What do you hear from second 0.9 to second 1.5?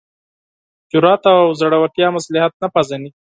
جرات او